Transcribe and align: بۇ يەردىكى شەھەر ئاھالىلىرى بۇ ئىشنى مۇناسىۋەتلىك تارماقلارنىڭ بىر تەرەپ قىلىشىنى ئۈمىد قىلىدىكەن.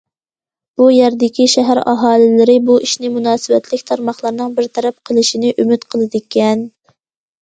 بۇ 0.79 0.85
يەردىكى 0.93 1.45
شەھەر 1.53 1.81
ئاھالىلىرى 1.91 2.55
بۇ 2.69 2.77
ئىشنى 2.87 3.11
مۇناسىۋەتلىك 3.17 3.85
تارماقلارنىڭ 3.91 4.57
بىر 4.57 4.71
تەرەپ 4.79 4.99
قىلىشىنى 5.11 5.53
ئۈمىد 5.65 5.87
قىلىدىكەن. 5.93 6.65